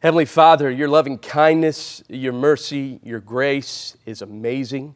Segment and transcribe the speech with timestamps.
[0.00, 4.94] Heavenly Father, your loving kindness, your mercy, your grace is amazing.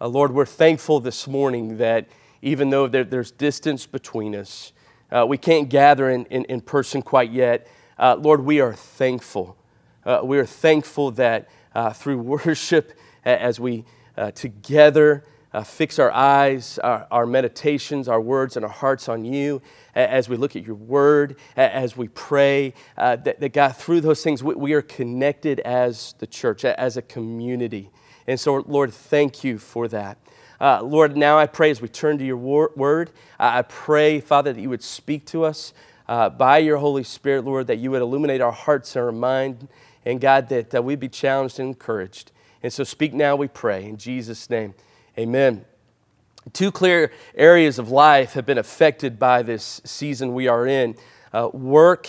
[0.00, 2.06] Uh, Lord, we're thankful this morning that
[2.40, 4.72] even though there, there's distance between us,
[5.10, 7.66] uh, we can't gather in, in, in person quite yet.
[7.98, 9.56] Uh, Lord, we are thankful.
[10.06, 12.92] Uh, we are thankful that uh, through worship,
[13.24, 13.84] as we
[14.16, 15.24] uh, together
[15.54, 19.60] uh, fix our eyes, our, our, meditations, our words, and our hearts on you
[19.94, 24.22] as we look at your word, as we pray, uh, that, that, God, through those
[24.22, 27.90] things, we, we, are connected as the church, as a community.
[28.26, 30.16] And so, Lord, thank you for that.
[30.60, 34.60] Uh, Lord, now I pray as we turn to your word, I pray, Father, that
[34.60, 35.74] you would speak to us
[36.08, 39.68] uh, by your Holy Spirit, Lord, that you would illuminate our hearts and our mind,
[40.06, 42.30] and God, that we'd be challenged and encouraged.
[42.62, 43.84] And so, speak now, we pray.
[43.84, 44.74] In Jesus' name.
[45.18, 45.66] Amen.
[46.54, 50.96] Two clear areas of life have been affected by this season we are in
[51.34, 52.08] uh, work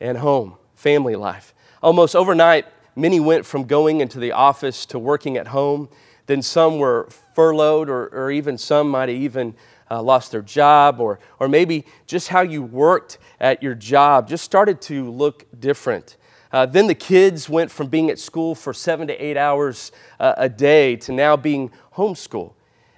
[0.00, 1.52] and home, family life.
[1.82, 5.88] Almost overnight, many went from going into the office to working at home.
[6.26, 9.56] Then some were furloughed, or, or even some might have even
[9.90, 14.44] uh, lost their job, or, or maybe just how you worked at your job just
[14.44, 16.16] started to look different.
[16.54, 20.34] Uh, then the kids went from being at school for seven to eight hours uh,
[20.36, 22.52] a day to now being homeschool.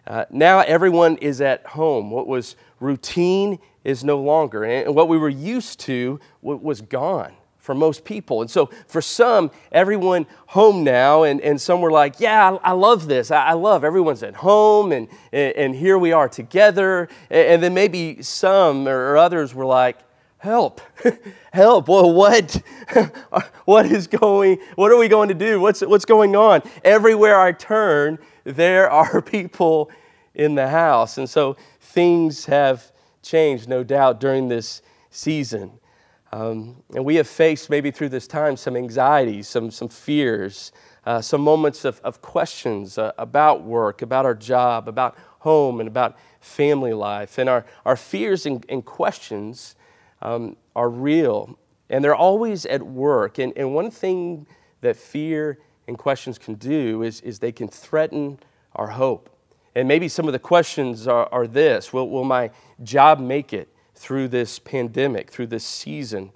[0.06, 2.10] Uh, now everyone is at home.
[2.10, 4.62] What was routine is no longer.
[4.64, 8.42] And what we were used to was gone for most people.
[8.42, 13.08] And so for some, everyone home now, and, and some were like, yeah, I, love
[13.08, 13.30] this.
[13.30, 17.08] I, love everyone's at home, and, and, here we are together.
[17.30, 19.98] And then maybe some or others were like,
[20.38, 20.80] help.
[21.52, 21.88] Help.
[21.88, 22.62] Well what?
[23.64, 25.60] What is going what are we going to do?
[25.60, 26.62] What's what's going on?
[26.84, 29.90] Everywhere i turn there are people
[30.34, 31.18] in the house.
[31.18, 32.92] And so things have
[33.22, 35.80] changed no doubt during this season.
[36.32, 40.70] Um, and we have faced maybe through this time some anxieties some some fears
[41.06, 45.88] uh, some moments of, of questions uh, about work about our job about home and
[45.88, 47.38] about family life.
[47.38, 49.76] And our, our fears and, and questions
[50.22, 53.38] um, are real and they're always at work.
[53.38, 54.46] And, and one thing
[54.80, 58.38] that fear and questions can do is, is they can threaten
[58.74, 59.30] our hope.
[59.74, 62.50] And maybe some of the questions are, are this will, will my
[62.82, 66.32] job make it through this pandemic, through this season?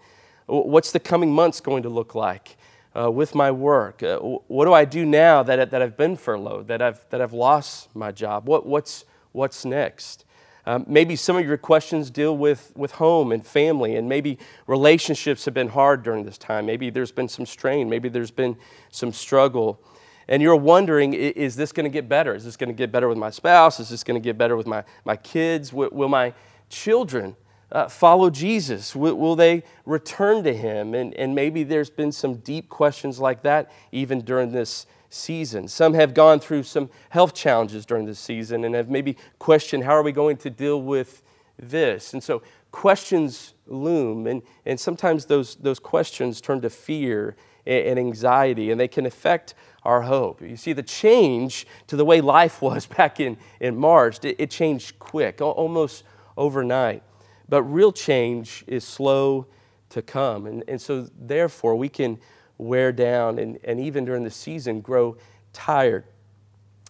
[0.47, 2.57] What's the coming months going to look like?
[2.93, 4.03] Uh, with my work?
[4.03, 7.33] Uh, what do I do now that, that I've been furloughed, that I've, that I've
[7.33, 8.49] lost my job?
[8.49, 10.25] What, what's, what's next?
[10.71, 14.39] Um, maybe some of your questions deal with, with home and family, and maybe
[14.69, 16.65] relationships have been hard during this time.
[16.65, 18.57] Maybe there's been some strain, maybe there's been
[18.93, 19.81] some struggle.
[20.29, 22.37] And you're wondering, is this going to get better?
[22.37, 23.81] Is this going to get better with my spouse?
[23.81, 25.73] Is this going to get better with my, my kids?
[25.73, 26.33] Will, will my
[26.69, 27.35] children
[27.73, 28.95] uh, follow Jesus?
[28.95, 30.95] Will, will, they return to Him?
[30.95, 35.69] And, and maybe there's been some deep questions like that even during this season.
[35.69, 39.93] Some have gone through some health challenges during this season and have maybe questioned how
[39.93, 41.23] are we going to deal with
[41.59, 42.15] this?
[42.15, 48.71] And so questions loom, and, and sometimes those, those questions turn to fear and, anxiety,
[48.71, 50.41] and they can affect our hope.
[50.41, 54.51] You see, the change to the way life was back in, in March, it, it
[54.51, 56.05] changed quick, almost
[56.37, 57.03] overnight.
[57.49, 59.47] But real change is slow
[59.91, 60.47] to come.
[60.47, 62.19] And, and so, therefore, we can
[62.61, 65.17] wear down and, and even during the season grow
[65.53, 66.05] tired.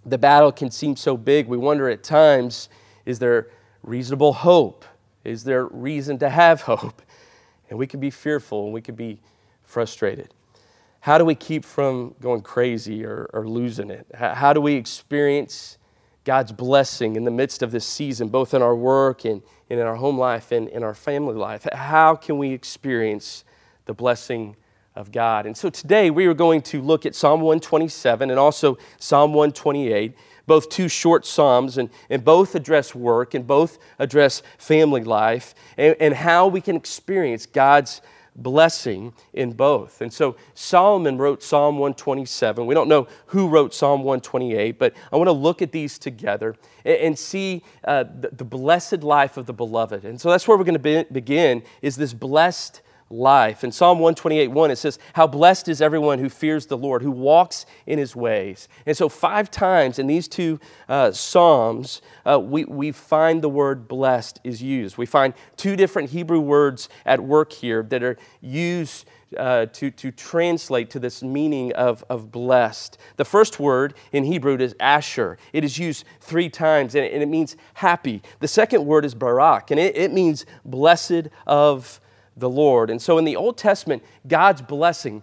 [0.05, 2.69] The battle can seem so big, we wonder at times
[3.07, 3.49] is there
[3.83, 4.85] reasonable hope?
[5.25, 7.03] Is there reason to have hope?
[7.69, 9.21] And we can be fearful and we can be
[9.63, 10.35] frustrated.
[11.01, 14.07] How do we keep from going crazy or, or losing it?
[14.15, 15.79] How do we experience
[16.25, 19.87] God's blessing in the midst of this season, both in our work and, and in
[19.87, 21.67] our home life and in our family life?
[21.73, 23.45] How can we experience
[23.87, 24.57] the blessing
[24.95, 25.47] of God.
[25.47, 30.15] And so today we are going to look at Psalm 127 and also Psalm 128,
[30.47, 35.97] both two short Psalms, and, and both address work and both address family life and,
[36.01, 38.01] and how we can experience God's
[38.35, 40.01] blessing in both.
[40.01, 42.65] And so Solomon wrote Psalm 127.
[42.67, 46.57] We don't know who wrote Psalm 128, but I want to look at these together
[46.85, 50.05] and, see uh, the, the, blessed life of the beloved.
[50.05, 53.65] And so that's where we're going to be, begin is this blessed life.
[53.65, 57.11] In Psalm 128 1, it says, How blessed is everyone who fears the Lord, who
[57.11, 58.69] walks in his ways.
[58.87, 63.89] And so, five times in these two uh, Psalms, uh, we, we find the word
[63.89, 64.97] blessed is used.
[64.97, 69.07] We find two different Hebrew words at work here that are used.
[69.39, 72.99] Uh, to, to translate to this meaning of, of blessed.
[73.17, 75.39] The first word in Hebrew is asher.
[75.53, 78.23] It is used three times and it, and it means happy.
[78.41, 82.01] The second word is barak, and it, it means blessed of
[82.37, 82.91] the Lord.
[82.91, 85.23] And so in the Old Testament, God's blessing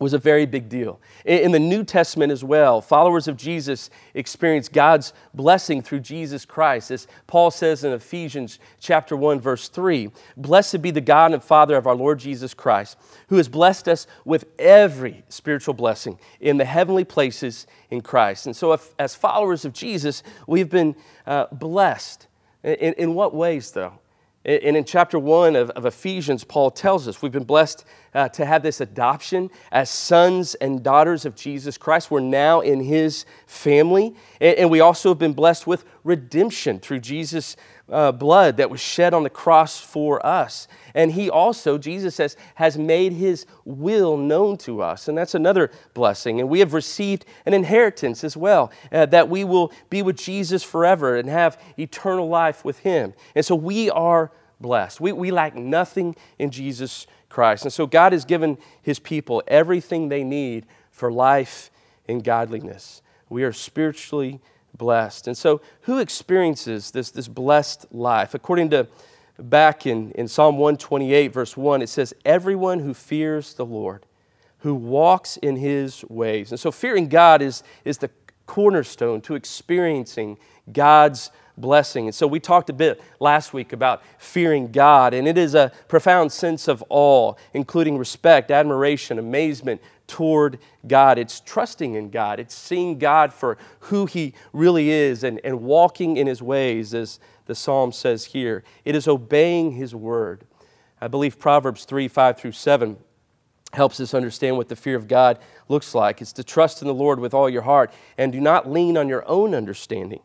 [0.00, 1.00] was a very big deal.
[1.24, 6.90] In the New Testament as well, followers of Jesus experience God's blessing through Jesus Christ.
[6.90, 11.76] As Paul says in Ephesians chapter 1 verse 3, "Blessed be the God and Father
[11.76, 12.98] of our Lord Jesus Christ,
[13.28, 18.56] who has blessed us with every spiritual blessing in the heavenly places in Christ." And
[18.56, 22.26] so if, as followers of Jesus, we've been uh, blessed.
[22.64, 24.00] In, in what ways though?
[24.44, 28.44] And in chapter 1 of, of Ephesians, Paul tells us we've been blessed uh, to
[28.44, 32.10] have this adoption as sons and daughters of Jesus Christ.
[32.10, 34.14] We're now in his family.
[34.42, 37.56] And, and we also have been blessed with redemption through Jesus'
[37.90, 40.68] uh, blood that was shed on the cross for us.
[40.94, 45.08] And he also, Jesus says, has made his will known to us.
[45.08, 46.40] And that's another blessing.
[46.40, 50.62] And we have received an inheritance as well, uh, that we will be with Jesus
[50.62, 53.12] forever and have eternal life with him.
[53.34, 54.30] And so we are
[54.60, 55.00] blessed.
[55.00, 57.64] We, we lack nothing in Jesus Christ.
[57.64, 61.70] And so God has given his people everything they need for life
[62.08, 63.02] and godliness.
[63.28, 64.40] We are spiritually
[64.76, 65.26] blessed.
[65.26, 68.34] And so, who experiences this, this blessed life?
[68.34, 68.86] According to
[69.38, 74.06] back in, in Psalm 128, verse 1, it says, Everyone who fears the Lord,
[74.58, 76.50] who walks in his ways.
[76.50, 78.10] And so, fearing God is, is the
[78.46, 80.38] cornerstone to experiencing
[80.72, 82.06] God's blessing.
[82.06, 85.72] And so, we talked a bit last week about fearing God, and it is a
[85.88, 91.18] profound sense of awe, including respect, admiration, amazement, toward God.
[91.18, 92.40] It's trusting in God.
[92.40, 97.18] It's seeing God for who He really is and, and walking in His ways, as
[97.46, 98.64] the psalm says here.
[98.84, 100.46] It is obeying His word.
[101.00, 102.96] I believe Proverbs 3 5 through 7
[103.72, 106.22] helps us understand what the fear of God looks like.
[106.22, 109.08] It's to trust in the Lord with all your heart and do not lean on
[109.08, 110.20] your own understanding.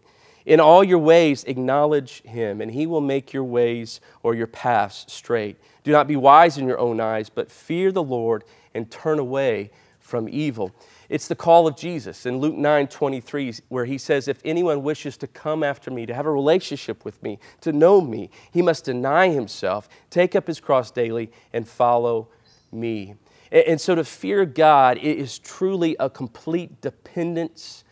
[0.46, 5.06] In all your ways, acknowledge him, and he will make your ways or your paths
[5.08, 5.58] straight.
[5.84, 8.44] Do not be wise in your own eyes, but fear the Lord
[8.74, 10.71] and turn away from evil.
[11.07, 15.18] It's the call of Jesus in Luke 9 23, where he says, If anyone wishes
[15.18, 18.86] to come after me, to have a relationship with me, to know me, he must
[18.86, 22.30] deny himself, take up his cross daily, and follow
[22.71, 23.16] me.
[23.51, 27.83] And so to fear God is truly a complete dependence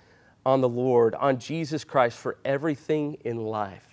[0.46, 3.87] on the Lord, on Jesus Christ for everything in life.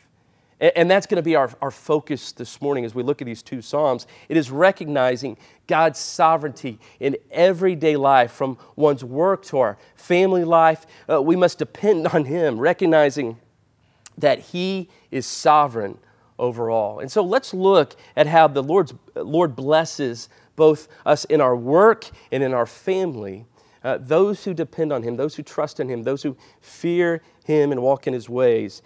[0.60, 3.42] And that's going to be our, our focus this morning as we look at these
[3.42, 4.06] two Psalms.
[4.28, 5.36] It is recognizing
[5.66, 10.86] God's sovereignty in everyday life, from one's work to our family life.
[11.10, 13.38] Uh, we must depend on Him, recognizing
[14.16, 15.98] that He is sovereign
[16.38, 17.00] over all.
[17.00, 22.08] And so let's look at how the Lord's, Lord blesses both us in our work
[22.30, 23.46] and in our family.
[23.82, 27.72] Uh, those who depend on Him, those who trust in Him, those who fear Him
[27.72, 28.82] and walk in His ways.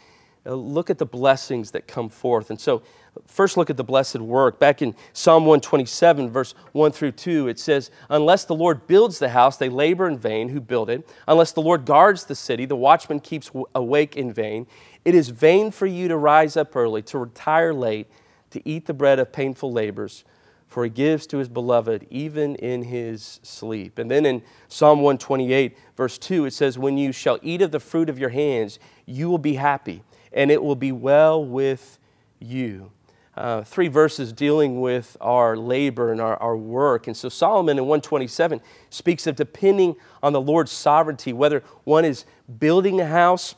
[0.48, 2.48] Uh, look at the blessings that come forth.
[2.48, 2.82] And so,
[3.26, 4.58] first look at the blessed work.
[4.58, 9.28] Back in Psalm 127, verse 1 through 2, it says, Unless the Lord builds the
[9.28, 11.06] house, they labor in vain who build it.
[11.26, 14.66] Unless the Lord guards the city, the watchman keeps awake in vain.
[15.04, 18.08] It is vain for you to rise up early, to retire late,
[18.50, 20.24] to eat the bread of painful labors,
[20.66, 23.98] for he gives to his beloved even in his sleep.
[23.98, 27.80] And then in Psalm 128, verse 2, it says, When you shall eat of the
[27.80, 30.02] fruit of your hands, you will be happy
[30.32, 31.98] and it will be well with
[32.38, 32.92] you.
[33.36, 37.06] Uh, three verses dealing with our labor and our, our work.
[37.06, 38.60] And so Solomon in 127
[38.90, 42.24] speaks of depending on the Lord's sovereignty, whether one is
[42.58, 43.54] building a house.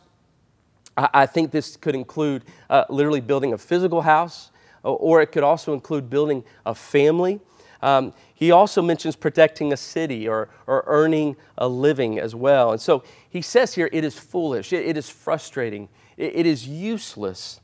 [0.99, 4.50] I, I think this could include uh, literally building a physical house,
[4.83, 7.40] or it could also include building a family.
[7.83, 12.73] Um, he also mentions protecting a city or, or earning a living as well.
[12.73, 17.61] And so he says here, it is foolish, it, it is frustrating, it is useless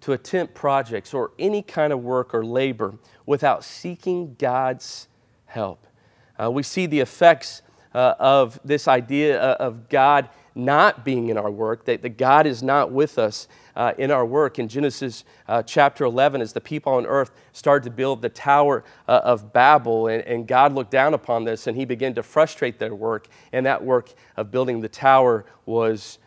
[0.00, 5.08] to attempt projects or any kind of work or labor without seeking God's
[5.46, 5.86] help.
[6.40, 7.62] Uh, we see the effects
[7.94, 12.46] uh, of this idea uh, of God not being in our work, that, that God
[12.46, 14.58] is not with us uh, in our work.
[14.58, 18.84] In Genesis uh, chapter 11, as the people on earth started to build the Tower
[19.08, 22.78] uh, of Babel, and, and, God looked down upon this and he began to frustrate
[22.78, 26.18] their work, and that work of building the tower was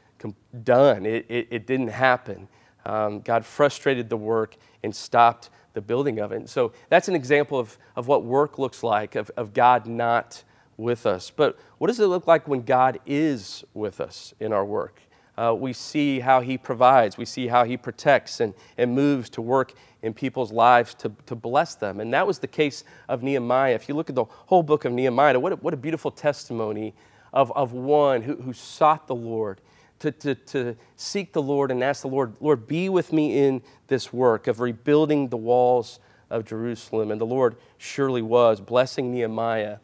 [0.64, 1.06] done.
[1.06, 2.48] It, it, it didn't happen.
[2.86, 6.38] Um, God frustrated the work and stopped the building of it.
[6.38, 10.44] And so that's an example of, of what work looks like, of, of God not
[10.78, 11.30] with us.
[11.30, 15.02] But what does it look like when God is with us in our work?
[15.38, 19.42] Uh, we see how He provides, we see how He protects and, and moves to
[19.42, 22.00] work in people's lives to, to bless them.
[22.00, 23.74] And that was the case of Nehemiah.
[23.74, 26.94] If you look at the whole book of Nehemiah, what a, what a beautiful testimony
[27.34, 29.60] of, of one who, who sought the Lord
[30.00, 33.62] to, to, to seek the Lord and ask the Lord, Lord, be with me in
[33.88, 36.00] this work of rebuilding the walls
[36.30, 37.12] of Jerusalem.
[37.12, 39.78] And the Lord surely was, blessing Nehemiah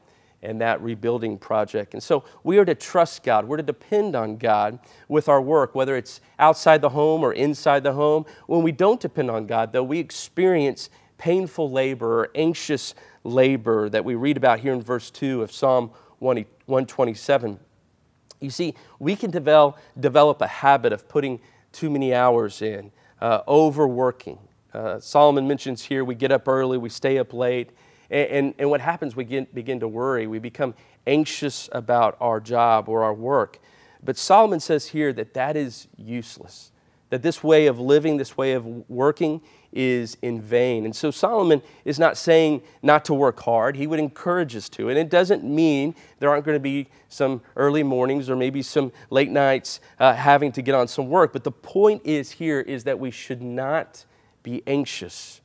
[0.44, 1.94] and that rebuilding project.
[1.94, 3.46] And so we are to trust God.
[3.46, 7.84] We're to depend on God with our work, whether it's outside the home or inside
[7.84, 8.26] the home.
[8.48, 14.04] When we don't depend on God, though, we experience painful labor or anxious labor that
[14.04, 17.60] we read about here in verse 2 of Psalm 127.
[18.42, 21.40] You see, we can develop, develop a habit of putting
[21.72, 24.40] too many hours in, uh, overworking.
[24.74, 27.70] Uh, Solomon mentions here we get up early, we stay up late.
[28.10, 30.28] And, and, and what happens, we begin, begin to worry.
[30.28, 30.74] We become
[31.08, 33.60] anxious about our job or our work.
[34.04, 36.71] But Solomon says here that that is useless,
[37.12, 39.42] that this way of living, this way of working,
[39.74, 40.86] is in vain.
[40.86, 43.76] And so Solomon is not saying not to work hard.
[43.76, 44.88] He would encourage us to.
[44.88, 48.94] And it doesn't mean there aren't going to be some early mornings or maybe some
[49.10, 51.34] late nights uh, having to get on some work.
[51.34, 54.06] But the point is here is that we should not
[54.42, 55.42] be anxious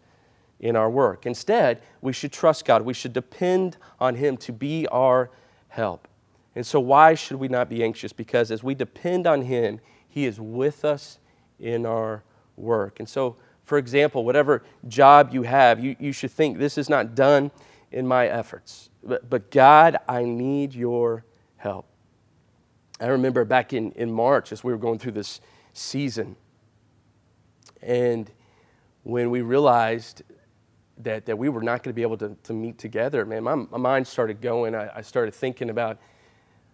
[0.60, 1.26] in our work.
[1.26, 2.82] Instead, we should trust God.
[2.82, 5.30] We should depend on Him to be our
[5.68, 6.06] help.
[6.54, 8.12] And so, why should we not be anxious?
[8.12, 11.18] Because as we depend on Him, He is with us
[11.58, 12.22] in our
[12.56, 13.00] work.
[13.00, 17.14] And so, for example, whatever job you have, you, you should think this is not
[17.14, 17.50] done
[17.90, 18.90] in my efforts.
[19.02, 21.24] But, but God, I need your
[21.56, 21.86] help.
[23.00, 25.40] I remember back in, in March as we were going through this
[25.72, 26.36] season,
[27.82, 28.30] and
[29.02, 30.22] when we realized
[30.98, 33.54] that, that we were not going to be able to, to meet together, man, my,
[33.54, 34.74] my mind started going.
[34.74, 35.98] I, I started thinking about,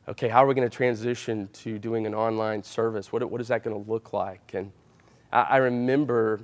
[0.08, 3.12] okay, how are we going to transition to doing an online service?
[3.12, 4.52] What, what is that going to look like?
[4.54, 4.72] And
[5.32, 6.40] I, I remember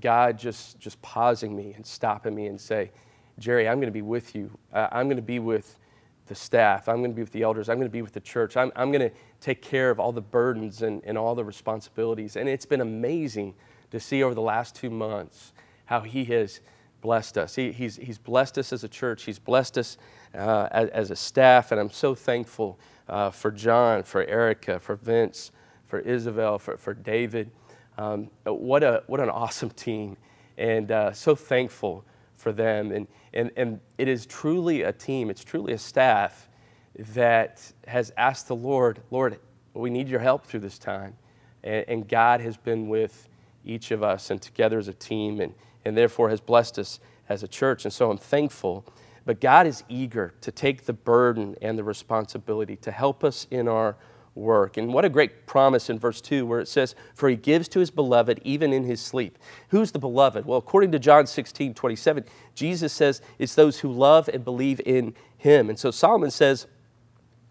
[0.00, 2.90] God just, just pausing me and stopping me and say,
[3.38, 4.50] Jerry, I'm going to be with you.
[4.72, 5.78] I'm going to be with
[6.26, 6.88] the staff.
[6.88, 7.68] I'm going to be with the elders.
[7.68, 8.56] I'm going to be with the church.
[8.56, 12.36] I'm, I'm going to take care of all the burdens and, and all the responsibilities.
[12.36, 13.54] And it's been amazing
[13.90, 15.52] to see over the last two months
[15.86, 16.60] how He has
[17.00, 17.54] blessed us.
[17.54, 19.96] He, he's, he's blessed us as a church, He's blessed us
[20.34, 24.96] uh, as, as, a staff, and I'm so thankful uh, for John, for Erica, for
[24.96, 25.50] Vince,
[25.86, 27.50] for Isabel, for, for David.
[27.96, 30.16] Um, what, a, what an awesome team,
[30.56, 32.04] and uh, so thankful
[32.36, 32.92] for them.
[32.92, 36.48] And, and, and it is truly a team, it's truly a staff
[36.98, 39.38] that has asked the Lord, Lord,
[39.74, 41.14] we need your help through this time.
[41.62, 43.28] And, and God has been with
[43.64, 45.40] each of us and together as a team.
[45.40, 47.84] And, and therefore has blessed us as a church.
[47.84, 48.84] And so I'm thankful.
[49.28, 53.68] But God is eager to take the burden and the responsibility to help us in
[53.68, 53.94] our
[54.34, 54.78] work.
[54.78, 57.80] And what a great promise in verse 2 where it says, For he gives to
[57.80, 59.38] his beloved even in his sleep.
[59.68, 60.46] Who's the beloved?
[60.46, 65.12] Well, according to John 16, 27, Jesus says it's those who love and believe in
[65.36, 65.68] him.
[65.68, 66.66] And so Solomon says,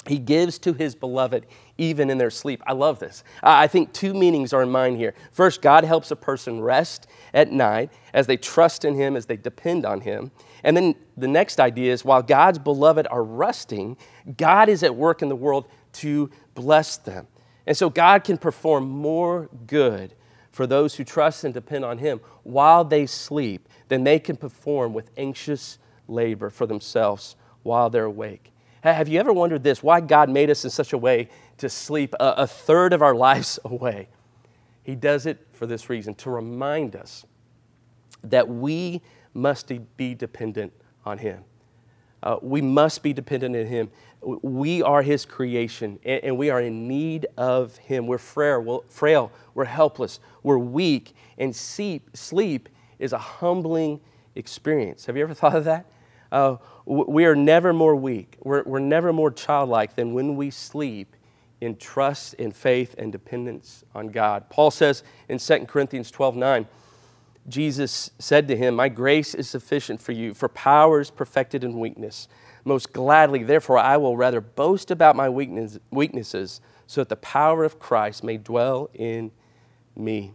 [0.07, 1.45] he gives to his beloved
[1.77, 2.61] even in their sleep.
[2.65, 3.23] I love this.
[3.43, 5.13] I think two meanings are in mind here.
[5.31, 9.37] First, God helps a person rest at night as they trust in him, as they
[9.37, 10.31] depend on him.
[10.63, 13.97] And then the next idea is while God's beloved are resting,
[14.37, 17.27] God is at work in the world to bless them.
[17.65, 20.13] And so God can perform more good
[20.51, 24.93] for those who trust and depend on him while they sleep than they can perform
[24.93, 28.51] with anxious labor for themselves while they're awake.
[28.93, 32.13] Have you ever wondered this why God made us in such a way to sleep
[32.19, 34.07] a, a third of our lives away?
[34.83, 37.25] He does it for this reason to remind us
[38.23, 39.01] that we
[39.33, 40.73] must be dependent
[41.05, 41.43] on Him.
[42.23, 43.89] Uh, we must be dependent on Him.
[44.21, 48.07] We are His creation, and, and we are in need of Him.
[48.07, 53.99] We're frail, we're, helpless, we're weak, and sleep, sleep is a humbling
[54.35, 55.05] experience.
[55.05, 55.85] Have you ever thought of that?
[56.31, 58.37] Uh, we are never more weak.
[58.41, 61.15] We're, we're never more childlike than when we sleep
[61.59, 64.49] in trust and faith and dependence on God.
[64.49, 66.67] Paul says in 2 Corinthians 12 9,
[67.49, 71.79] Jesus said to him, My grace is sufficient for you, for power is perfected in
[71.79, 72.27] weakness.
[72.63, 77.63] Most gladly, therefore, I will rather boast about my weakness, weaknesses, so that the power
[77.63, 79.31] of Christ may dwell in
[79.95, 80.33] me.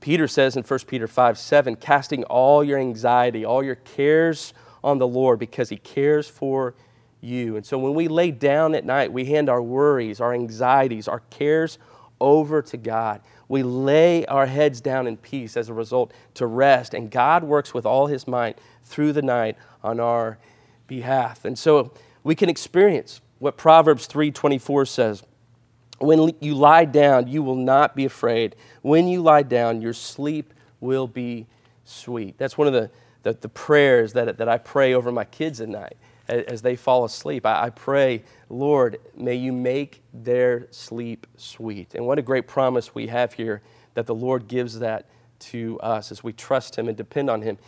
[0.00, 4.52] Peter says in 1 Peter 5 7, casting all your anxiety, all your cares
[4.86, 6.74] on the Lord because He cares for
[7.20, 7.56] you.
[7.56, 11.20] And so when we lay down at night, we hand our worries, our anxieties, our
[11.28, 11.78] cares
[12.20, 13.20] over to God.
[13.48, 17.74] We lay our heads down in peace as a result to rest, and God works
[17.74, 20.38] with all His might through the night on our
[20.86, 21.44] behalf.
[21.44, 25.22] And so we can experience what Proverbs 3:24 says.
[25.98, 28.54] When you lie down, you will not be afraid.
[28.82, 31.46] When you lie down, your sleep will be
[31.84, 32.36] sweet.
[32.38, 32.90] That's one of the
[33.26, 35.96] the, the prayers that, that I pray over my kids at night
[36.28, 37.44] as, they fall asleep.
[37.44, 41.96] I, I pray, Lord, may you make their sleep sweet.
[41.96, 43.62] And what a great promise we have here
[43.94, 45.06] that the Lord gives that
[45.38, 47.58] to us as we trust Him and depend on Him.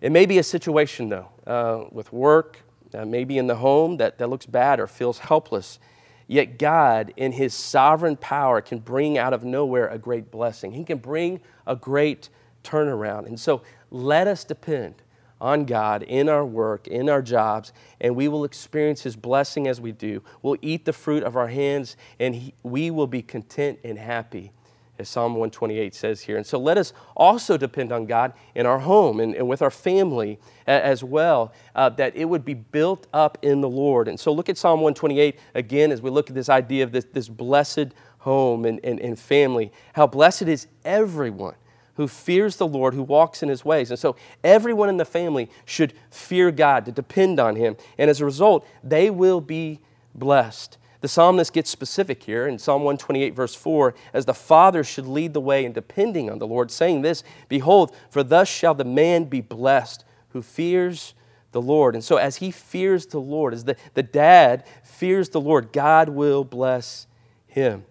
[0.00, 2.60] It may be a situation, though, uh, with work,
[2.94, 5.80] uh, maybe in the home that, that looks bad or feels helpless.
[6.28, 10.72] Yet God, in His sovereign power, can bring out of nowhere a great blessing.
[10.72, 12.28] He can bring a great
[12.62, 13.26] turnaround.
[13.26, 14.96] And so let us depend
[15.42, 19.80] on God in our work, in our jobs, and we will experience His blessing as
[19.80, 20.22] we do.
[20.40, 24.52] We'll eat the fruit of our hands, and he, we will be content and happy,
[25.00, 26.36] as Psalm 128 says here.
[26.36, 29.70] And so let us also depend on God in our home and, and with our
[29.70, 34.06] family as well, uh, that it would be built up in the Lord.
[34.06, 37.06] And so look at Psalm 128 again as we look at this idea of this,
[37.12, 37.88] this blessed
[38.18, 39.72] home and, and, and family.
[39.94, 41.56] How blessed is everyone
[41.94, 43.90] who fears the Lord, who walks in his ways.
[43.90, 47.76] And so everyone in the family should fear God, to depend on him.
[47.98, 49.80] And as a result, they will be
[50.14, 50.78] blessed.
[51.02, 55.34] The psalmist gets specific here in Psalm 128, verse 4, as the father should lead
[55.34, 59.24] the way in depending on the Lord, saying this Behold, for thus shall the man
[59.24, 61.14] be blessed who fears
[61.50, 61.94] the Lord.
[61.94, 66.08] And so, as he fears the Lord, as the, the dad fears the Lord, God
[66.08, 67.06] will bless
[67.46, 67.84] him.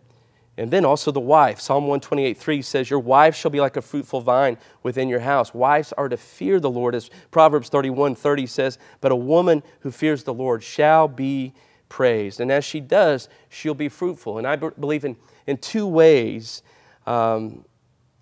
[0.62, 1.60] And then also the wife.
[1.60, 5.56] Psalm 128 3 says, Your wife shall be like a fruitful vine within your house.
[5.56, 9.90] Wives are to fear the Lord, as Proverbs 31 30 says, But a woman who
[9.90, 11.56] fears the Lord shall be
[11.90, 12.40] praised.
[12.40, 14.38] And as she does, she'll be fruitful.
[14.38, 16.62] And I believe in, in two ways
[17.08, 17.66] um,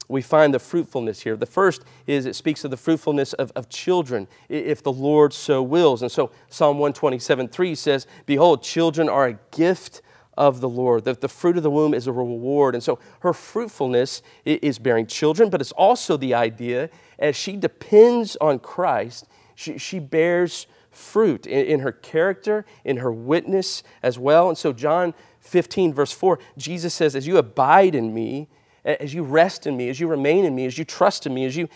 [0.07, 1.35] we find the fruitfulness here.
[1.35, 5.61] The first is it speaks of the fruitfulness of, of children, if the Lord so
[5.61, 6.01] wills.
[6.01, 10.01] And so Psalm 127 3 says, Behold, children are a gift
[10.39, 11.03] of the Lord.
[11.03, 12.73] The, the fruit of the womb is a reward.
[12.73, 18.37] And so her fruitfulness is bearing children, but it's also the idea as she depends
[18.37, 24.47] on Christ, she, she bears fruit in, in her character, in her witness as well.
[24.47, 28.47] And so, John 15, verse 4, Jesus says, As you abide in me,
[28.85, 31.43] as you rest in me, as you remain in me, as you trust in me,
[31.43, 31.67] as you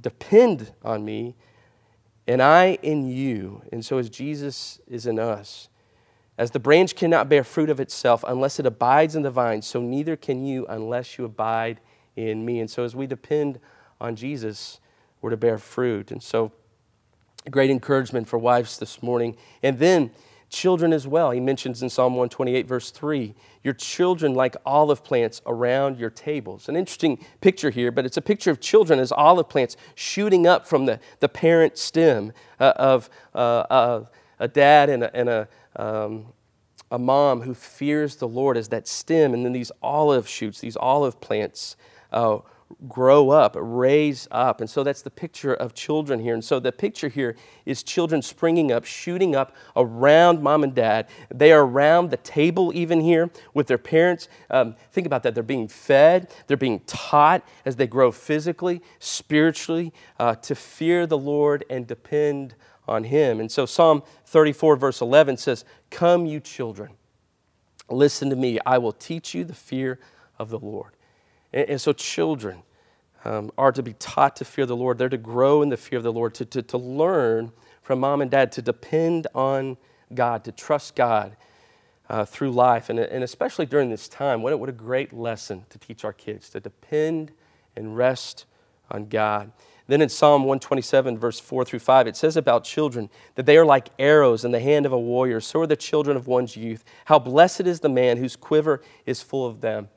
[0.00, 1.36] depend on me,
[2.26, 5.68] and I in you, and so as Jesus is in us,
[6.38, 9.80] as the branch cannot bear fruit of itself unless it abides in the vine, so
[9.80, 11.80] neither can you unless you abide
[12.16, 12.60] in me.
[12.60, 13.60] And so, as we depend
[14.00, 14.80] on Jesus,
[15.20, 16.10] we're to bear fruit.
[16.10, 16.52] And so,
[17.50, 19.36] great encouragement for wives this morning.
[19.62, 20.10] And then,
[20.52, 21.30] children as well.
[21.30, 26.68] He mentions in Psalm 128, verse 3, your children like olive plants around your tables.
[26.68, 30.66] An interesting picture here, but it's a picture of children as olive plants shooting up
[30.66, 34.04] from the, the parent stem uh, of uh, uh,
[34.38, 36.26] a dad and a, and a um,
[36.90, 40.76] a mom who fears the Lord as that stem, and then these olive shoots, these
[40.76, 41.76] olive plants
[42.12, 42.38] uh,
[42.88, 44.60] grow up, raise up.
[44.60, 46.34] And so that's the picture of children here.
[46.34, 51.08] And so the picture here is children springing up, shooting up around mom and dad.
[51.32, 54.28] They are around the table, even here, with their parents.
[54.50, 55.34] Um, think about that.
[55.34, 61.18] They're being fed, they're being taught as they grow physically, spiritually, uh, to fear the
[61.18, 62.54] Lord and depend
[62.92, 63.40] on him.
[63.40, 66.92] And so Psalm 34, verse 11 says, Come, you children,
[67.88, 68.58] listen to me.
[68.64, 69.98] I will teach you the fear
[70.38, 70.92] of the Lord.
[71.52, 72.62] And, and so, children
[73.24, 74.98] um, are to be taught to fear the Lord.
[74.98, 77.52] They're to grow in the fear of the Lord, to, to, to learn
[77.82, 79.76] from mom and dad, to depend on
[80.14, 81.36] God, to trust God.
[82.10, 85.64] Uh, through life, and, and especially during this time, what a, what a great lesson
[85.70, 87.32] to teach our kids to depend
[87.74, 88.44] and rest
[88.90, 89.50] on God.
[89.92, 93.66] Then in Psalm 127, verse 4 through 5, it says about children that they are
[93.66, 95.38] like arrows in the hand of a warrior.
[95.38, 96.82] So are the children of one's youth.
[97.04, 99.90] How blessed is the man whose quiver is full of them.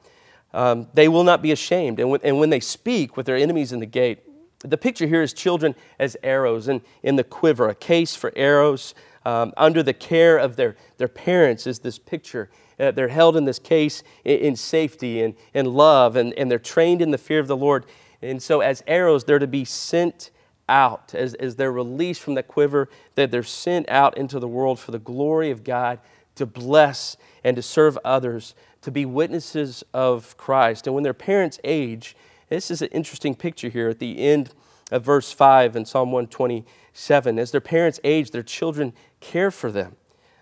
[0.53, 2.01] Um, they will not be ashamed.
[2.01, 4.19] And when, and when they speak with their enemies in the gate,
[4.59, 8.95] the picture here is children as arrows in, in the quiver, a case for arrows.
[9.23, 12.49] Um, under the care of their, their parents is this picture.
[12.77, 16.59] Uh, they're held in this case in, in safety and, and love, and, and they're
[16.59, 17.85] trained in the fear of the Lord.
[18.25, 20.31] And so, as arrows, they're to be sent
[20.67, 24.79] out, as, as they're released from that quiver, that they're sent out into the world
[24.79, 25.99] for the glory of God
[26.35, 30.87] to bless and to serve others, to be witnesses of Christ.
[30.87, 32.15] And when their parents age,
[32.49, 34.51] this is an interesting picture here at the end
[34.91, 37.39] of verse 5 in Psalm 127.
[37.39, 39.95] As their parents age, their children care for them.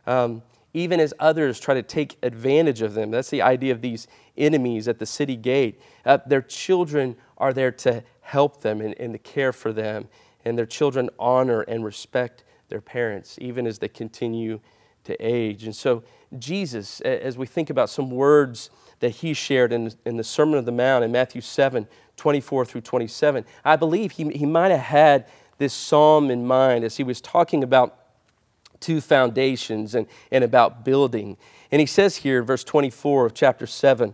[0.05, 0.41] Um,
[0.73, 3.11] even as others try to take advantage of them.
[3.11, 5.79] That's the idea of these enemies at the city gate.
[6.03, 10.07] Uh, their children are there to help them and, and to care for them,
[10.45, 14.59] and their children honor and respect their parents, even as they continue
[15.03, 15.63] to age.
[15.65, 16.03] And so,
[16.39, 18.69] Jesus, as we think about some words
[18.99, 22.81] that he shared in, in the Sermon of the Mount in Matthew 7 24 through
[22.81, 25.25] 27, I believe he, he might have had
[25.57, 27.97] this psalm in mind as he was talking about
[28.79, 31.37] two foundations and, and about building.
[31.71, 34.13] And he says here, verse 24 of chapter 7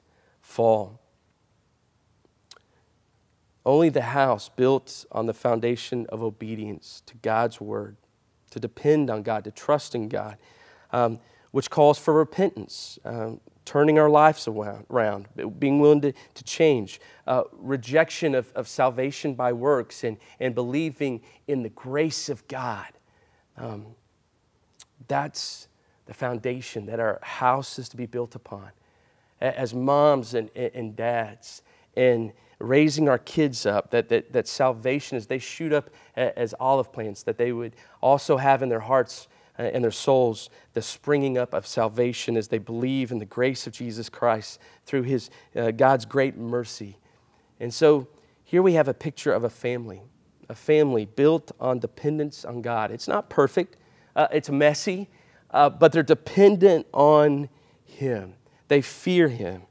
[0.51, 0.99] fall.
[3.65, 7.95] Only the house built on the foundation of obedience to God's word,
[8.49, 10.37] to depend on God, to trust in God,
[10.91, 11.19] um,
[11.51, 15.27] which calls for repentance, um, turning our lives around,
[15.59, 21.21] being willing to, to change, uh, rejection of, of salvation by works, and, and believing
[21.47, 22.87] in the grace of God.
[23.57, 23.85] Um,
[25.07, 25.67] that's
[26.07, 28.71] the foundation that our house is to be built upon.
[29.41, 31.63] As moms and, and dads,
[31.95, 36.93] and raising our kids up, that, that, that salvation, as they shoot up as olive
[36.93, 39.27] plants, that they would also have in their hearts
[39.59, 43.67] uh, and their souls the springing up of salvation as they believe in the grace
[43.67, 46.97] of Jesus Christ through his, uh, God's great mercy.
[47.59, 48.07] And so
[48.43, 50.01] here we have a picture of a family,
[50.49, 52.91] a family built on dependence on God.
[52.91, 53.77] It's not perfect,
[54.15, 55.09] uh, it's messy,
[55.51, 57.49] uh, but they're dependent on
[57.83, 58.33] Him.
[58.71, 59.63] They fear Him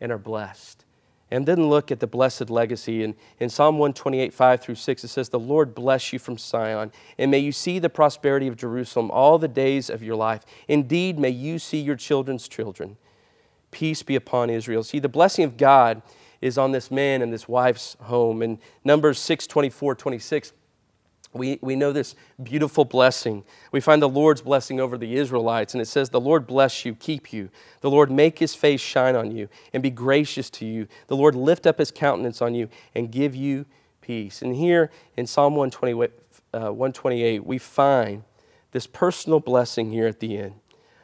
[0.00, 0.86] and are blessed.
[1.30, 3.04] And then look at the blessed legacy.
[3.04, 6.90] In, in Psalm 128, 5 through 6, it says, The Lord bless you from Zion,
[7.18, 10.40] and may you see the prosperity of Jerusalem all the days of your life.
[10.68, 12.96] Indeed, may you see your children's children.
[13.72, 14.82] Peace be upon Israel.
[14.82, 16.00] See, the blessing of God
[16.40, 18.40] is on this man and this wife's home.
[18.40, 20.54] In Numbers 6, 24, 26,
[21.38, 23.44] we, we know this beautiful blessing.
[23.72, 26.94] We find the Lord's blessing over the Israelites, and it says, The Lord bless you,
[26.94, 27.50] keep you.
[27.80, 30.88] The Lord make his face shine on you and be gracious to you.
[31.08, 33.66] The Lord lift up his countenance on you and give you
[34.00, 34.42] peace.
[34.42, 36.12] And here in Psalm 120,
[36.54, 38.24] uh, 128, we find
[38.72, 40.54] this personal blessing here at the end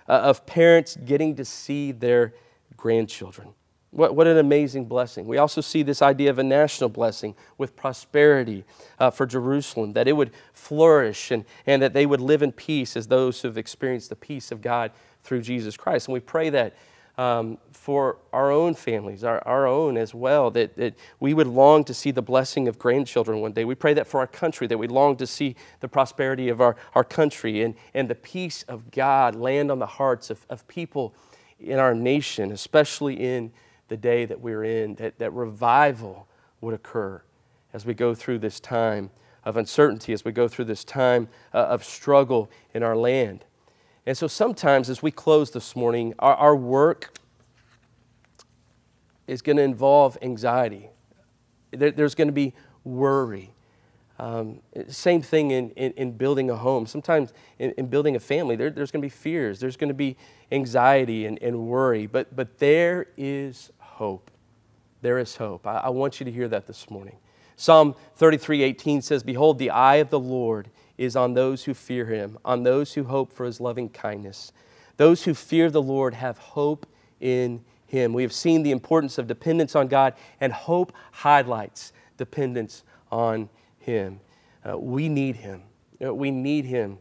[0.08, 2.34] uh, of parents getting to see their
[2.76, 3.54] grandchildren.
[3.92, 5.26] What, what an amazing blessing.
[5.26, 8.64] We also see this idea of a national blessing with prosperity
[8.98, 12.96] uh, for Jerusalem, that it would flourish and, and that they would live in peace
[12.96, 16.08] as those who have experienced the peace of God through Jesus Christ.
[16.08, 16.74] And we pray that
[17.18, 21.84] um, for our own families, our, our own as well, that, that we would long
[21.84, 23.66] to see the blessing of grandchildren one day.
[23.66, 26.76] We pray that for our country, that we long to see the prosperity of our,
[26.94, 31.14] our country and, and the peace of God land on the hearts of, of people
[31.60, 33.52] in our nation, especially in
[33.92, 36.26] the day that we're in, that, that revival
[36.62, 37.20] would occur
[37.74, 39.10] as we go through this time
[39.44, 43.44] of uncertainty, as we go through this time uh, of struggle in our land.
[44.06, 47.12] And so sometimes as we close this morning, our, our work
[49.26, 50.88] is going to involve anxiety.
[51.70, 53.52] There, there's going to be worry.
[54.18, 56.86] Um, same thing in, in, in, building a home.
[56.86, 59.94] Sometimes in, in building a family, there, there's going to be fears, there's going to
[59.94, 60.16] be
[60.50, 63.70] anxiety and, and worry, but, but there is
[64.02, 64.32] hope.
[65.00, 65.64] There is hope.
[65.64, 67.18] I, I want you to hear that this morning.
[67.54, 72.06] Psalm 33 18 says, Behold, the eye of the Lord is on those who fear
[72.06, 74.50] him, on those who hope for his loving kindness.
[74.96, 76.84] Those who fear the Lord have hope
[77.20, 78.12] in him.
[78.12, 84.18] We have seen the importance of dependence on God, and hope highlights dependence on him.
[84.68, 85.62] Uh, we need him.
[86.04, 86.98] Uh, we need him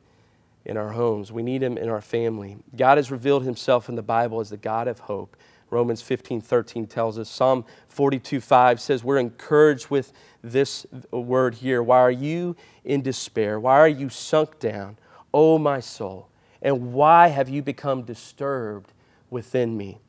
[0.66, 1.32] in our homes.
[1.32, 2.58] We need him in our family.
[2.76, 5.36] God has revealed himself in the Bible as the God of hope.
[5.70, 7.30] Romans 15, 13 tells us.
[7.30, 10.12] Psalm 42, 5 says, We're encouraged with
[10.44, 11.82] this word here.
[11.82, 13.60] Why are you in despair?
[13.60, 14.98] Why are you sunk down,
[15.34, 16.28] O my soul?
[16.62, 18.94] And why have you become disturbed
[19.30, 20.00] within me?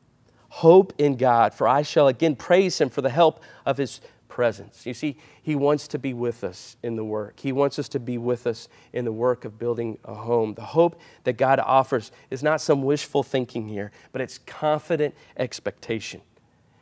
[0.49, 4.01] Hope in God, for I shall again praise him for the help of his
[4.33, 4.87] presence.
[4.87, 7.39] You see, He wants to be with us in the work.
[7.39, 10.55] He wants us to be with us in the work of building a home.
[10.55, 16.21] The hope that God offers is not some wishful thinking here, but it's confident expectation.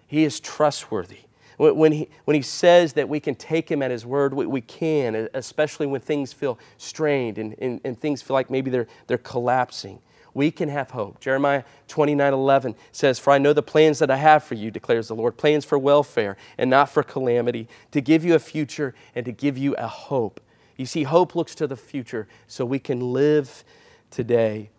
[0.07, 1.23] He is trustworthy.
[1.57, 4.61] When he, when he says that we can take him at his word, we, we
[4.61, 9.17] can, especially when things feel strained and, and, and things feel like maybe they're, they're
[9.17, 9.99] collapsing
[10.33, 11.19] we can have hope.
[11.19, 15.07] Jeremiah 29 11 says, For I know the plans that I have for you, declares
[15.07, 19.25] the Lord plans for welfare and not for calamity, to give you a future and
[19.25, 20.39] to give you a hope.
[20.77, 23.63] You see, hope looks to the future so we can live
[24.09, 24.69] today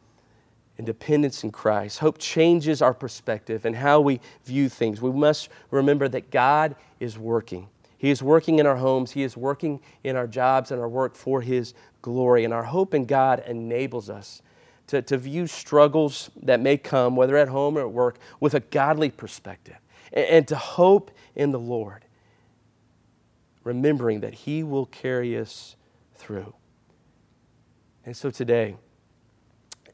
[0.78, 1.98] in dependence in Christ.
[1.98, 5.00] Hope changes our perspective and how we view things.
[5.00, 7.68] We must remember that God is working.
[7.98, 11.14] He is working in our homes, He is working in our jobs and our work
[11.14, 12.44] for His glory.
[12.44, 14.42] And our hope in God enables us
[14.92, 18.60] to, to view struggles that may come, whether at home or at work, with a
[18.60, 19.78] godly perspective
[20.12, 22.04] and, and to hope in the Lord.
[23.64, 25.76] remembering that He will carry us
[26.14, 26.54] through.
[28.04, 28.76] And so today,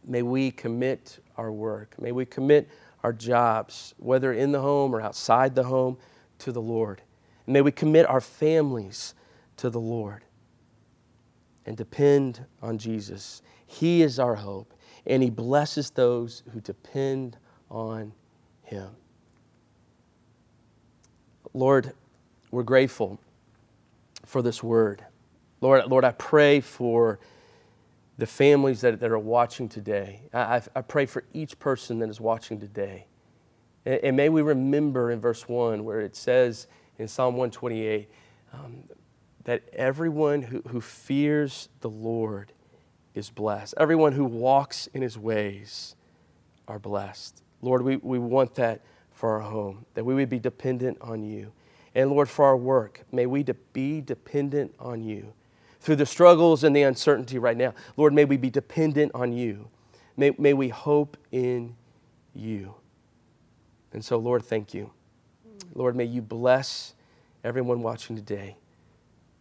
[0.04, 2.68] may we commit our work, may we commit
[3.04, 5.98] our jobs, whether in the home or outside the home,
[6.40, 7.02] to the Lord.
[7.46, 9.14] And may we commit our families
[9.58, 10.24] to the Lord
[11.66, 13.42] and depend on Jesus.
[13.66, 14.74] He is our hope,
[15.06, 17.36] and He blesses those who depend
[17.70, 18.12] on
[18.62, 18.90] Him.
[21.54, 21.92] Lord,
[22.50, 23.18] we're grateful
[24.24, 25.04] for this word.
[25.60, 27.18] Lord, Lord, I pray for
[28.16, 30.22] the families that, that are watching today.
[30.34, 33.06] I, I pray for each person that is watching today.
[33.86, 36.66] And, and, may we remember in verse 1 where it says
[36.98, 38.08] in Psalm 128
[38.52, 38.84] um,
[39.44, 42.52] that everyone who, who fears the Lord
[43.18, 43.74] is blessed.
[43.76, 45.96] Everyone who walks in his ways
[46.66, 47.42] are blessed.
[47.60, 48.80] Lord, we, we want that
[49.12, 51.52] for our home, that we would be dependent on you.
[51.94, 55.32] And Lord, for our work, may we be dependent on you.
[55.80, 59.68] Through the struggles and the uncertainty right now, Lord, may we be dependent on you.
[60.16, 61.74] May, may we hope in
[62.34, 62.74] you.
[63.92, 64.92] And so, Lord, thank you.
[65.74, 66.94] Lord, may you bless
[67.42, 68.56] everyone watching today,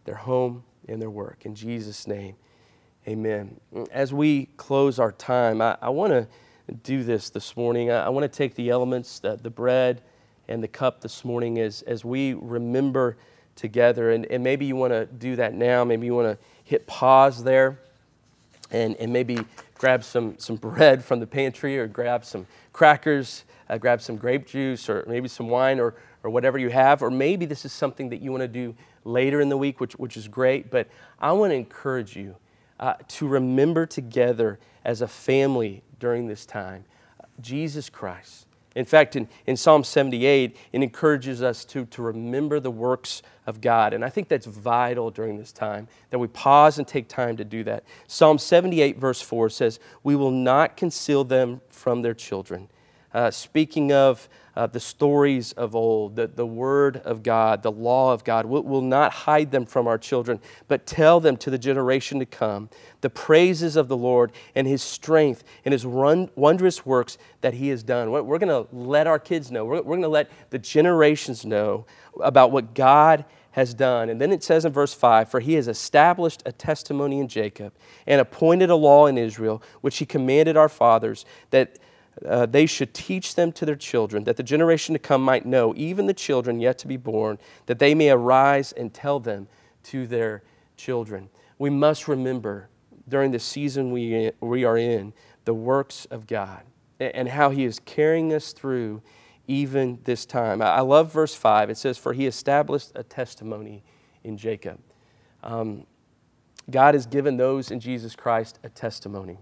[0.04, 1.44] their home and their work.
[1.44, 2.36] In Jesus' name,
[3.08, 3.58] amen.
[3.90, 6.28] As we close our time, I, I want to
[6.82, 7.90] do this this morning.
[7.90, 10.02] I, I want to take the elements, the, the bread
[10.46, 13.16] and the cup this morning as, as we remember
[13.56, 14.10] together.
[14.10, 15.84] And, and maybe you want to do that now.
[15.84, 17.80] Maybe you want to hit pause there
[18.70, 19.38] and, and maybe
[19.78, 24.46] grab some, some bread from the pantry or grab some crackers, uh, grab some grape
[24.46, 27.00] juice or maybe some wine or, or whatever you have.
[27.00, 29.94] Or maybe this is something that you want to do later in the week, which,
[29.94, 30.70] which is great.
[30.70, 32.36] But I want to encourage you
[32.80, 36.84] uh, to remember together as a family during this time
[37.40, 38.46] Jesus Christ.
[38.74, 43.60] In fact, in, in Psalm 78, it encourages us to, to remember the works of
[43.60, 43.92] God.
[43.92, 47.44] And I think that's vital during this time, that we pause and take time to
[47.44, 47.84] do that.
[48.06, 52.68] Psalm 78, verse 4 says, We will not conceal them from their children.
[53.12, 58.12] Uh, speaking of uh, the stories of old, the, the word of God, the law
[58.12, 58.44] of God.
[58.44, 62.26] We'll, we'll not hide them from our children, but tell them to the generation to
[62.26, 62.68] come
[63.00, 67.68] the praises of the Lord and his strength and his run, wondrous works that he
[67.68, 68.10] has done.
[68.10, 71.46] We're, we're going to let our kids know, we're, we're going to let the generations
[71.46, 71.86] know
[72.20, 74.10] about what God has done.
[74.10, 77.72] And then it says in verse 5 For he has established a testimony in Jacob
[78.08, 81.78] and appointed a law in Israel, which he commanded our fathers, that
[82.26, 85.74] uh, they should teach them to their children, that the generation to come might know,
[85.76, 89.48] even the children yet to be born, that they may arise and tell them
[89.84, 90.42] to their
[90.76, 91.28] children.
[91.58, 92.68] We must remember
[93.08, 95.12] during the season we, we are in
[95.44, 96.62] the works of God
[97.00, 99.02] and how He is carrying us through
[99.46, 100.60] even this time.
[100.60, 101.70] I love verse 5.
[101.70, 103.82] It says, For He established a testimony
[104.24, 104.78] in Jacob.
[105.42, 105.86] Um,
[106.70, 109.38] God has given those in Jesus Christ a testimony.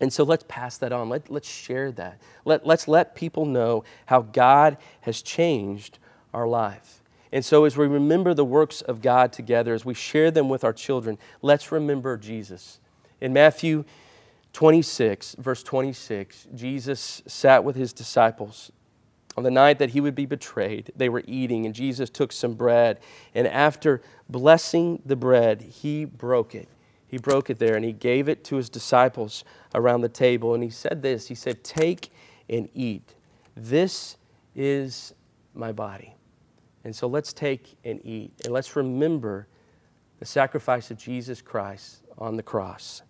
[0.00, 1.08] And so let's pass that on.
[1.08, 2.20] Let, let's share that.
[2.44, 5.98] Let, let's let people know how God has changed
[6.32, 7.02] our life.
[7.32, 10.64] And so, as we remember the works of God together, as we share them with
[10.64, 12.80] our children, let's remember Jesus.
[13.20, 13.84] In Matthew
[14.54, 18.72] 26, verse 26, Jesus sat with his disciples.
[19.36, 22.54] On the night that he would be betrayed, they were eating, and Jesus took some
[22.54, 22.98] bread.
[23.34, 26.68] And after blessing the bread, he broke it
[27.08, 29.42] he broke it there and he gave it to his disciples
[29.74, 30.54] around the table.
[30.54, 32.10] And he said this He said, Take
[32.48, 33.14] and eat.
[33.56, 34.16] This
[34.54, 35.14] is
[35.54, 36.14] my body.
[36.84, 38.32] And so let's take and eat.
[38.44, 39.48] And let's remember
[40.20, 43.02] the sacrifice of Jesus Christ on the cross.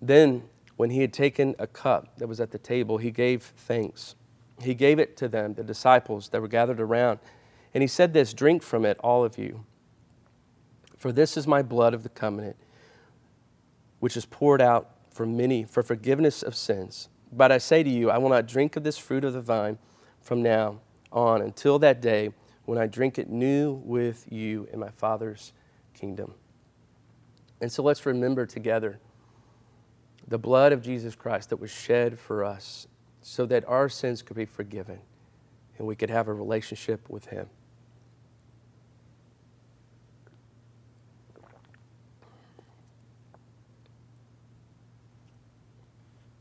[0.00, 0.44] Then,
[0.76, 4.14] when he had taken a cup that was at the table, he gave thanks.
[4.60, 7.18] He gave it to them, the disciples that were gathered around.
[7.74, 9.64] And he said this Drink from it, all of you.
[10.96, 12.56] For this is my blood of the covenant,
[14.00, 17.08] which is poured out for many for forgiveness of sins.
[17.32, 19.78] But I say to you, I will not drink of this fruit of the vine
[20.20, 20.80] from now
[21.12, 22.32] on until that day
[22.64, 25.52] when I drink it new with you in my Father's
[25.94, 26.34] kingdom.
[27.60, 28.98] And so let's remember together
[30.30, 32.86] the blood of Jesus Christ that was shed for us
[33.20, 34.98] so that our sins could be forgiven
[35.76, 37.48] and we could have a relationship with Him.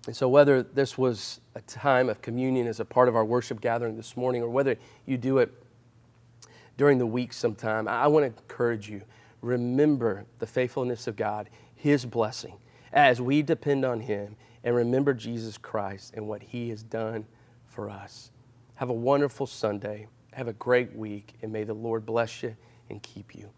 [0.05, 3.61] And so, whether this was a time of communion as a part of our worship
[3.61, 4.75] gathering this morning, or whether
[5.05, 5.51] you do it
[6.77, 9.01] during the week sometime, I want to encourage you
[9.41, 12.55] remember the faithfulness of God, His blessing,
[12.91, 17.25] as we depend on Him and remember Jesus Christ and what He has done
[17.65, 18.31] for us.
[18.75, 20.07] Have a wonderful Sunday.
[20.33, 22.55] Have a great week, and may the Lord bless you
[22.89, 23.49] and keep you.